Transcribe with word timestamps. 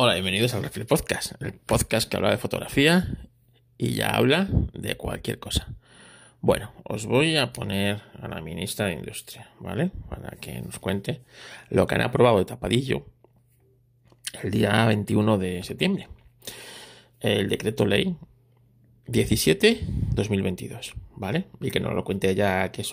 Hola, 0.00 0.12
bienvenidos 0.12 0.54
al 0.54 0.62
Refil 0.62 0.86
Podcast, 0.86 1.32
el 1.42 1.54
podcast 1.54 2.08
que 2.08 2.16
habla 2.16 2.30
de 2.30 2.36
fotografía 2.36 3.18
y 3.76 3.94
ya 3.94 4.10
habla 4.10 4.46
de 4.72 4.96
cualquier 4.96 5.40
cosa. 5.40 5.74
Bueno, 6.40 6.70
os 6.84 7.06
voy 7.06 7.36
a 7.36 7.52
poner 7.52 8.00
a 8.22 8.28
la 8.28 8.40
ministra 8.40 8.86
de 8.86 8.92
Industria, 8.92 9.50
¿vale? 9.58 9.90
Para 10.08 10.36
que 10.36 10.60
nos 10.60 10.78
cuente 10.78 11.22
lo 11.68 11.88
que 11.88 11.96
han 11.96 12.02
aprobado 12.02 12.38
de 12.38 12.44
tapadillo 12.44 13.06
el 14.40 14.52
día 14.52 14.86
21 14.86 15.36
de 15.36 15.64
septiembre. 15.64 16.06
El 17.18 17.48
decreto 17.48 17.84
ley 17.84 18.14
17-2022, 19.08 20.94
¿vale? 21.16 21.46
Y 21.60 21.72
que 21.72 21.80
nos 21.80 21.92
lo 21.92 22.04
cuente 22.04 22.32
ya 22.36 22.70
qué, 22.70 22.84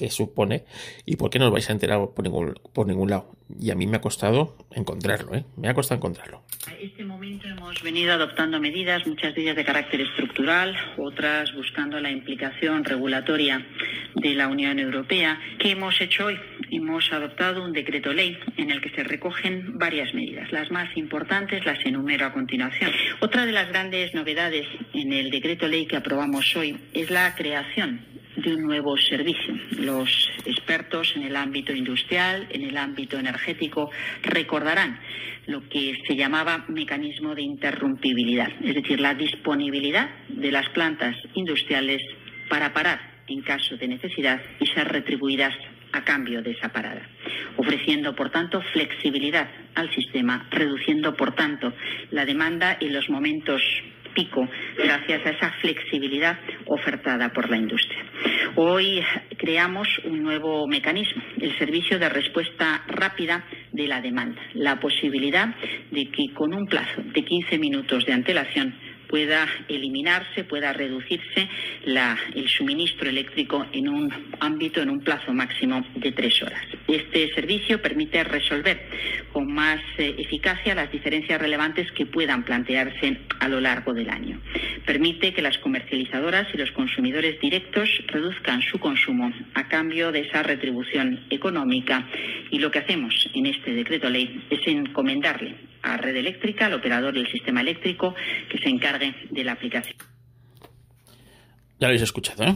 qué 0.00 0.10
supone 0.10 0.64
y 1.04 1.16
por 1.16 1.28
qué 1.28 1.38
no 1.38 1.46
os 1.46 1.52
vais 1.52 1.68
a 1.68 1.72
enterar 1.72 1.98
por 2.14 2.24
ningún, 2.24 2.54
por 2.72 2.86
ningún 2.86 3.10
lado. 3.10 3.36
Y 3.60 3.70
a 3.70 3.74
mí 3.74 3.86
me 3.86 3.98
ha 3.98 4.00
costado 4.00 4.56
encontrarlo, 4.70 5.34
¿eh? 5.34 5.44
Me 5.56 5.68
ha 5.68 5.74
costado 5.74 5.98
encontrarlo. 5.98 6.42
En 6.68 6.88
este 6.88 7.04
momento 7.04 7.46
hemos 7.48 7.82
venido 7.82 8.14
adoptando 8.14 8.58
medidas, 8.60 9.06
muchas 9.06 9.34
de 9.34 9.42
ellas 9.42 9.56
de 9.56 9.64
carácter 9.64 10.00
estructural, 10.00 10.74
otras 10.96 11.54
buscando 11.54 12.00
la 12.00 12.10
implicación 12.10 12.84
regulatoria 12.84 13.66
de 14.14 14.34
la 14.34 14.48
Unión 14.48 14.78
Europea. 14.78 15.38
¿Qué 15.58 15.72
hemos 15.72 16.00
hecho 16.00 16.26
hoy? 16.26 16.38
Hemos 16.70 17.12
adoptado 17.12 17.64
un 17.64 17.72
decreto 17.72 18.12
ley 18.12 18.38
en 18.56 18.70
el 18.70 18.80
que 18.80 18.90
se 18.90 19.02
recogen 19.02 19.78
varias 19.78 20.14
medidas. 20.14 20.50
Las 20.52 20.70
más 20.70 20.96
importantes 20.96 21.66
las 21.66 21.84
enumero 21.84 22.26
a 22.26 22.32
continuación. 22.32 22.92
Otra 23.20 23.44
de 23.44 23.52
las 23.52 23.68
grandes 23.68 24.14
novedades 24.14 24.66
en 24.94 25.12
el 25.12 25.30
decreto 25.30 25.66
ley 25.68 25.86
que 25.86 25.96
aprobamos 25.96 26.56
hoy 26.56 26.78
es 26.94 27.10
la 27.10 27.34
creación 27.34 28.09
de 28.40 28.54
un 28.54 28.62
nuevo 28.62 28.96
servicio. 28.96 29.54
Los 29.78 30.30
expertos 30.44 31.14
en 31.16 31.22
el 31.22 31.36
ámbito 31.36 31.72
industrial, 31.72 32.46
en 32.50 32.62
el 32.62 32.76
ámbito 32.76 33.18
energético, 33.18 33.90
recordarán 34.22 34.98
lo 35.46 35.68
que 35.68 36.00
se 36.06 36.16
llamaba 36.16 36.64
mecanismo 36.68 37.34
de 37.34 37.42
interrumpibilidad, 37.42 38.50
es 38.62 38.74
decir, 38.74 39.00
la 39.00 39.14
disponibilidad 39.14 40.10
de 40.28 40.52
las 40.52 40.68
plantas 40.70 41.16
industriales 41.34 42.02
para 42.48 42.72
parar 42.72 43.00
en 43.26 43.42
caso 43.42 43.76
de 43.76 43.88
necesidad 43.88 44.40
y 44.60 44.66
ser 44.66 44.88
retribuidas 44.88 45.54
a 45.92 46.04
cambio 46.04 46.42
de 46.42 46.52
esa 46.52 46.68
parada, 46.68 47.02
ofreciendo, 47.56 48.14
por 48.14 48.30
tanto, 48.30 48.62
flexibilidad 48.72 49.48
al 49.74 49.92
sistema, 49.94 50.46
reduciendo, 50.50 51.16
por 51.16 51.34
tanto, 51.34 51.72
la 52.10 52.24
demanda 52.24 52.76
y 52.80 52.88
los 52.88 53.08
momentos 53.08 53.62
pico 54.14 54.48
gracias 54.76 55.24
a 55.26 55.30
esa 55.30 55.50
flexibilidad 55.60 56.38
ofertada 56.66 57.32
por 57.32 57.50
la 57.50 57.56
industria. 57.56 58.04
Hoy 58.56 59.02
creamos 59.38 59.88
un 60.04 60.22
nuevo 60.22 60.66
mecanismo, 60.66 61.22
el 61.40 61.56
servicio 61.58 61.98
de 61.98 62.08
respuesta 62.08 62.84
rápida 62.86 63.44
de 63.72 63.86
la 63.86 64.00
demanda, 64.00 64.40
la 64.54 64.80
posibilidad 64.80 65.54
de 65.90 66.10
que 66.10 66.32
con 66.34 66.54
un 66.54 66.66
plazo 66.66 67.02
de 67.02 67.24
15 67.24 67.58
minutos 67.58 68.04
de 68.06 68.12
antelación 68.12 68.74
pueda 69.10 69.48
eliminarse, 69.68 70.44
pueda 70.44 70.72
reducirse 70.72 71.48
el 71.84 72.48
suministro 72.48 73.10
eléctrico 73.10 73.66
en 73.72 73.88
un 73.88 74.12
ámbito, 74.38 74.80
en 74.80 74.88
un 74.88 75.00
plazo 75.00 75.32
máximo 75.32 75.84
de 75.96 76.12
tres 76.12 76.40
horas. 76.42 76.62
Este 76.86 77.34
servicio 77.34 77.82
permite 77.82 78.22
resolver 78.22 78.80
con 79.32 79.52
más 79.52 79.80
eh, 79.98 80.14
eficacia 80.18 80.74
las 80.74 80.92
diferencias 80.92 81.40
relevantes 81.40 81.90
que 81.92 82.06
puedan 82.06 82.44
plantearse 82.44 83.18
a 83.40 83.48
lo 83.48 83.60
largo 83.60 83.92
del 83.92 84.10
año. 84.10 84.40
Permite 84.86 85.34
que 85.34 85.42
las 85.42 85.58
comercializadoras 85.58 86.46
y 86.54 86.58
los 86.58 86.70
consumidores 86.70 87.40
directos 87.40 87.88
reduzcan 88.06 88.62
su 88.62 88.78
consumo 88.78 89.32
a 89.54 89.68
cambio 89.68 90.12
de 90.12 90.20
esa 90.20 90.42
retribución 90.42 91.24
económica 91.30 92.06
y 92.50 92.60
lo 92.60 92.70
que 92.70 92.78
hacemos 92.78 93.28
en 93.34 93.46
este 93.46 93.72
decreto 93.72 94.08
ley 94.08 94.44
es 94.50 94.60
encomendarle 94.66 95.69
a 95.82 95.96
Red 95.96 96.16
Eléctrica, 96.16 96.66
al 96.66 96.74
operador 96.74 97.14
del 97.14 97.30
sistema 97.30 97.60
eléctrico, 97.60 98.14
que 98.50 98.58
se 98.58 98.68
encargue 98.68 99.14
de 99.30 99.44
la 99.44 99.52
aplicación. 99.52 99.96
Ya 101.78 101.86
lo 101.86 101.86
habéis 101.86 102.02
escuchado, 102.02 102.44
¿eh? 102.44 102.54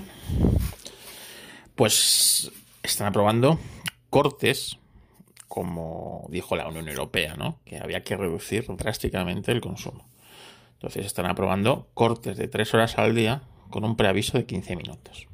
Pues 1.74 2.52
están 2.82 3.08
aprobando 3.08 3.58
cortes, 4.10 4.78
como 5.48 6.26
dijo 6.28 6.56
la 6.56 6.68
Unión 6.68 6.88
Europea, 6.88 7.34
¿no? 7.36 7.58
Que 7.64 7.78
había 7.78 8.04
que 8.04 8.16
reducir 8.16 8.66
drásticamente 8.76 9.50
el 9.50 9.60
consumo. 9.60 10.06
Entonces 10.74 11.06
están 11.06 11.26
aprobando 11.26 11.88
cortes 11.94 12.36
de 12.36 12.48
3 12.48 12.74
horas 12.74 12.98
al 12.98 13.14
día 13.14 13.42
con 13.70 13.84
un 13.84 13.96
preaviso 13.96 14.36
de 14.36 14.44
15 14.44 14.76
minutos. 14.76 15.26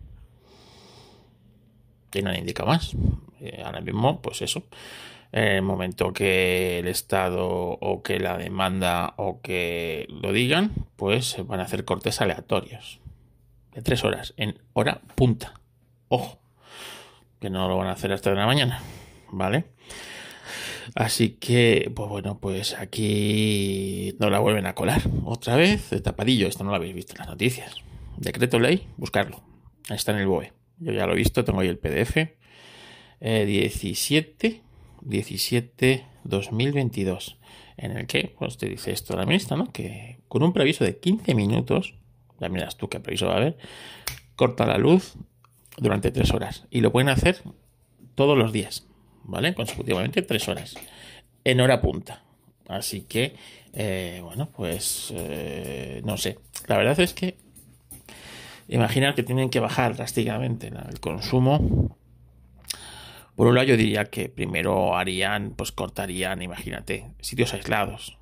Y 2.15 2.23
no 2.23 2.33
indica 2.35 2.65
más. 2.65 2.95
Eh, 3.41 3.63
ahora 3.65 3.81
mismo, 3.81 4.21
pues 4.23 4.43
eso 4.43 4.65
en 5.33 5.45
el 5.45 5.63
momento 5.63 6.13
que 6.13 6.79
el 6.81 6.89
Estado 6.89 7.47
o 7.49 8.03
que 8.03 8.19
la 8.19 8.37
demanda 8.37 9.15
o 9.17 9.41
que 9.41 10.07
lo 10.09 10.33
digan, 10.33 10.73
pues 10.97 11.37
van 11.47 11.61
a 11.61 11.65
hacer 11.65 11.85
cortes 11.85 12.21
aleatorios 12.21 13.01
de 13.75 13.83
tres 13.83 14.05
horas 14.05 14.35
en 14.37 14.59
hora 14.73 15.01
punta. 15.15 15.61
Ojo, 16.09 16.41
que 17.41 17.51
no 17.51 17.69
lo 17.69 17.77
van 17.77 17.89
a 17.89 17.93
hacer 17.93 18.13
hasta 18.13 18.31
de 18.31 18.37
la 18.37 18.47
mañana, 18.47 18.83
¿vale? 19.31 19.67
Así 20.95 21.31
que, 21.31 21.93
pues 21.95 22.09
bueno, 22.09 22.39
pues 22.41 22.77
aquí 22.77 24.17
no 24.19 24.29
la 24.29 24.41
vuelven 24.41 24.67
a 24.67 24.75
colar 24.75 25.03
otra 25.25 25.55
vez 25.55 25.91
de 25.91 26.01
tapadillo. 26.01 26.49
Esto 26.49 26.65
no 26.65 26.71
lo 26.71 26.77
habéis 26.77 26.95
visto 26.95 27.13
en 27.13 27.19
las 27.19 27.29
noticias. 27.29 27.77
Decreto 28.17 28.59
ley, 28.59 28.89
buscarlo. 28.97 29.43
Está 29.89 30.13
en 30.13 30.19
el 30.19 30.27
BOE. 30.27 30.53
Yo 30.79 30.93
ya 30.93 31.07
lo 31.07 31.13
he 31.13 31.17
visto, 31.17 31.45
tengo 31.45 31.61
ahí 31.61 31.69
el 31.69 31.79
PDF. 31.79 32.17
17 33.21 34.47
eh, 34.47 34.63
17-2022, 35.03 37.37
en 37.77 37.97
el 37.97 38.07
que 38.07 38.35
pues, 38.39 38.59
te 38.59 38.69
dice 38.69 38.93
esto 38.93 39.17
la 39.17 39.27
ministra, 39.27 39.57
¿no? 39.57 39.73
Que 39.73 40.19
con 40.29 40.43
un 40.43 40.53
previso 40.53 40.85
de 40.85 40.99
15 40.99 41.35
minutos, 41.35 41.95
ya 42.41 42.49
miras 42.49 42.77
tú 42.77 42.89
qué 42.89 43.01
previso 43.01 43.27
va 43.27 43.35
a 43.35 43.39
haber, 43.39 43.59
corta 44.37 44.67
la 44.67 44.79
luz 44.79 45.15
durante 45.77 46.11
3 46.11 46.33
horas. 46.33 46.67
Y 46.71 46.81
lo 46.81 46.93
pueden 46.93 47.09
hacer 47.09 47.43
todos 48.15 48.39
los 48.39 48.53
días, 48.53 48.87
¿vale? 49.25 49.55
Consecutivamente 49.55 50.23
3 50.23 50.49
horas, 50.49 50.77
en 51.45 51.61
hora 51.61 51.81
punta. 51.81 52.23
Así 52.69 53.03
que, 53.03 53.35
eh, 53.73 54.21
bueno, 54.23 54.51
pues 54.51 55.13
eh, 55.17 56.03
no 56.05 56.17
sé. 56.17 56.39
La 56.69 56.77
verdad 56.77 57.01
es 57.01 57.15
que 57.15 57.37
imaginar 58.69 59.17
que 59.17 59.25
tienen 59.25 59.51
que 59.51 59.59
bajar 59.59 59.97
drásticamente 59.97 60.69
el 60.69 61.01
consumo 61.01 61.99
por 63.41 63.47
un 63.47 63.55
lado 63.55 63.69
yo 63.69 63.79
diría 63.79 64.05
que 64.05 64.29
primero 64.29 64.99
harían, 64.99 65.55
pues 65.57 65.73
cortarían, 65.73 66.43
imagínate, 66.43 67.07
sitios 67.23 67.55
aislados, 67.55 68.19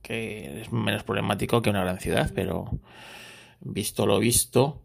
que 0.00 0.62
es 0.62 0.72
menos 0.72 1.02
problemático 1.02 1.60
que 1.60 1.68
una 1.68 1.82
gran 1.84 2.00
ciudad, 2.00 2.32
pero 2.34 2.70
visto 3.60 4.06
lo 4.06 4.18
visto, 4.18 4.80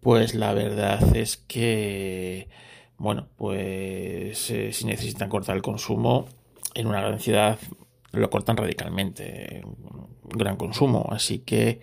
pues 0.00 0.34
la 0.34 0.54
verdad 0.54 1.14
es 1.14 1.36
que, 1.36 2.48
bueno, 2.96 3.28
pues 3.36 4.50
eh, 4.50 4.72
si 4.72 4.86
necesitan 4.86 5.28
cortar 5.28 5.54
el 5.56 5.60
consumo 5.60 6.24
en 6.74 6.86
una 6.86 7.02
gran 7.02 7.20
ciudad, 7.20 7.58
lo 8.12 8.30
cortan 8.30 8.56
radicalmente, 8.56 9.66
gran 10.30 10.56
consumo, 10.56 11.08
así 11.10 11.40
que 11.40 11.82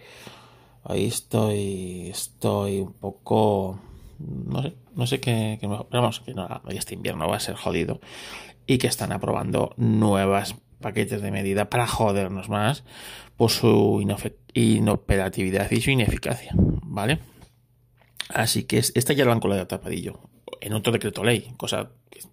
ahí 0.86 1.06
estoy, 1.06 2.10
estoy 2.10 2.80
un 2.80 2.94
poco 2.94 3.80
no 4.20 4.62
sé, 4.62 4.76
no 4.94 5.08
sé 5.08 5.20
qué, 5.20 5.60
vamos, 5.92 6.20
que 6.20 6.34
no, 6.34 6.62
este 6.70 6.96
invierno 6.96 7.28
va 7.28 7.38
a 7.38 7.40
ser 7.40 7.56
jodido 7.56 8.00
y 8.68 8.78
que 8.78 8.88
están 8.88 9.12
aprobando 9.12 9.74
nuevas 9.78 10.56
paquetes 10.82 11.22
de 11.22 11.32
medida 11.32 11.70
para 11.70 11.88
jodernos 11.88 12.50
más 12.50 12.84
por 13.38 13.52
su 13.52 14.02
inoperatividad 14.54 15.72
y 15.72 15.82
su 15.82 15.92
ineficacia, 15.92 16.52
¿vale? 16.56 17.20
Así 18.30 18.64
que 18.64 18.78
esta 18.78 19.14
ya 19.14 19.26
lo 19.26 19.32
han 19.32 19.40
colado 19.40 19.62
a 19.62 19.68
tapadillo 19.68 20.20
en 20.62 20.74
otro 20.74 20.92
decreto 20.92 21.24
ley, 21.24 21.54
cosa 21.58 21.92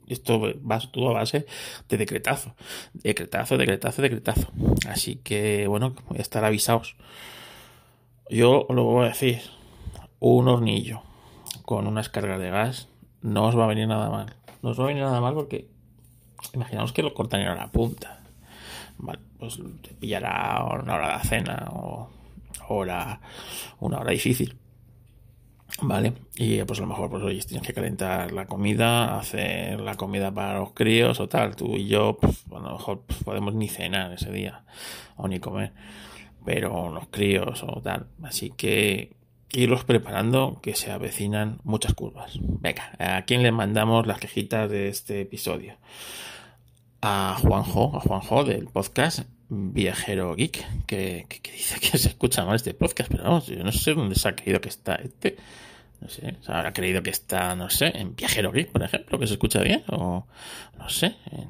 esto 0.08 0.40
va 0.40 0.80
todo 0.80 1.10
a 1.10 1.14
base 1.14 1.46
de 1.88 1.96
decretazo, 1.96 2.54
decretazo, 2.92 3.56
decretazo, 3.56 4.02
decretazo. 4.02 4.52
Así 4.88 5.16
que 5.16 5.66
bueno, 5.66 5.94
estar 6.16 6.44
avisados. 6.44 6.96
Yo 8.28 8.66
lo 8.68 8.84
voy 8.84 9.06
a 9.06 9.08
decir, 9.08 9.40
un 10.18 10.48
hornillo 10.48 11.02
con 11.66 11.86
unas 11.86 12.08
cargas 12.08 12.40
de 12.40 12.48
gas, 12.48 12.88
no 13.20 13.44
os 13.44 13.58
va 13.58 13.64
a 13.64 13.66
venir 13.66 13.88
nada 13.88 14.08
mal. 14.08 14.36
No 14.62 14.70
os 14.70 14.80
va 14.80 14.84
a 14.84 14.86
venir 14.86 15.02
nada 15.02 15.20
mal 15.20 15.34
porque 15.34 15.68
imaginaos 16.54 16.92
que 16.92 17.02
lo 17.02 17.12
cortan 17.12 17.40
en 17.40 17.54
la 17.54 17.70
punta. 17.70 18.20
Vale, 18.98 19.18
pues 19.38 19.60
te 19.82 19.92
pillará 19.92 20.64
una 20.64 20.94
hora 20.94 21.18
de 21.18 21.28
cena 21.28 21.68
o 21.72 22.08
hora, 22.68 23.20
una 23.80 23.98
hora 23.98 24.12
difícil. 24.12 24.56
Vale, 25.82 26.12
y 26.36 26.62
pues 26.62 26.78
a 26.78 26.82
lo 26.82 26.88
mejor 26.88 27.10
pues 27.10 27.22
hoy 27.24 27.40
tienes 27.40 27.66
que 27.66 27.74
calentar 27.74 28.32
la 28.32 28.46
comida, 28.46 29.18
hacer 29.18 29.80
la 29.80 29.96
comida 29.96 30.32
para 30.32 30.60
los 30.60 30.72
críos 30.72 31.18
o 31.18 31.28
tal. 31.28 31.56
Tú 31.56 31.76
y 31.76 31.88
yo, 31.88 32.16
pues, 32.16 32.44
a 32.50 32.60
lo 32.60 32.72
mejor 32.72 33.02
pues, 33.06 33.22
podemos 33.24 33.54
ni 33.54 33.68
cenar 33.68 34.12
ese 34.12 34.30
día 34.30 34.64
o 35.16 35.26
ni 35.26 35.40
comer, 35.40 35.72
pero 36.44 36.90
los 36.90 37.08
críos 37.08 37.64
o 37.64 37.82
tal. 37.82 38.06
Así 38.22 38.50
que 38.50 39.16
irlos 39.52 39.84
preparando 39.84 40.60
que 40.62 40.74
se 40.74 40.90
avecinan 40.90 41.58
muchas 41.64 41.94
curvas. 41.94 42.38
Venga, 42.40 42.92
¿a 42.98 43.22
quién 43.22 43.42
le 43.42 43.52
mandamos 43.52 44.06
las 44.06 44.18
quejitas 44.18 44.70
de 44.70 44.88
este 44.88 45.22
episodio? 45.22 45.76
a 47.08 47.36
Juanjo, 47.40 47.96
a 47.96 48.00
Juanjo 48.00 48.44
del 48.44 48.66
podcast 48.66 49.20
Viajero 49.48 50.34
Geek, 50.34 50.86
que, 50.86 51.26
dice 51.44 51.78
que 51.78 51.98
se 51.98 52.08
escucha 52.08 52.44
mal 52.44 52.56
este 52.56 52.74
podcast, 52.74 53.10
pero 53.10 53.24
vamos, 53.24 53.46
yo 53.46 53.62
no 53.62 53.70
sé 53.70 53.94
dónde 53.94 54.16
se 54.16 54.28
ha 54.28 54.34
creído 54.34 54.60
que 54.60 54.68
está 54.68 54.96
este. 54.96 55.36
No 56.00 56.08
sé, 56.08 56.36
se 56.40 56.52
habrá 56.52 56.72
creído 56.72 57.02
que 57.02 57.10
está, 57.10 57.54
no 57.54 57.70
sé, 57.70 57.92
en 57.96 58.16
Viajero 58.16 58.50
Geek, 58.52 58.70
por 58.70 58.82
ejemplo, 58.82 59.18
que 59.18 59.26
se 59.26 59.34
escucha 59.34 59.60
bien, 59.60 59.84
o 59.88 60.26
no 60.78 60.88
sé, 60.90 61.14
en, 61.30 61.48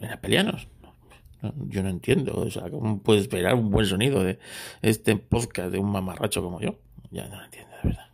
en, 0.00 0.10
Apelianos. 0.10 0.66
Yo 1.68 1.82
no 1.82 1.88
entiendo, 1.88 2.34
o 2.34 2.50
sea, 2.50 2.70
¿cómo 2.70 3.02
puedes 3.02 3.22
esperar 3.22 3.54
un 3.54 3.70
buen 3.70 3.86
sonido 3.86 4.22
de 4.24 4.38
este 4.82 5.16
podcast 5.16 5.70
de 5.70 5.78
un 5.78 5.90
mamarracho 5.90 6.42
como 6.42 6.60
yo? 6.60 6.76
Ya 7.10 7.28
no 7.28 7.36
lo 7.36 7.44
entiendo, 7.44 7.76
de 7.82 7.88
verdad. 7.88 8.07